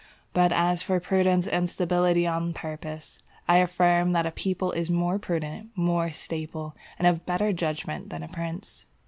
But 0.33 0.51
as 0.51 0.81
for 0.81 0.99
prudence 0.99 1.47
and 1.47 1.69
stability 1.69 2.25
of 2.27 2.55
purpose, 2.55 3.21
I 3.47 3.59
affirm 3.59 4.13
that 4.13 4.25
a 4.25 4.31
people 4.31 4.71
is 4.71 4.89
more 4.89 5.19
prudent, 5.19 5.69
more 5.75 6.09
stable, 6.09 6.75
and 6.97 7.07
of 7.07 7.23
better 7.27 7.53
judgment 7.53 8.09
than 8.09 8.23
a 8.23 8.27
prince. 8.27 8.87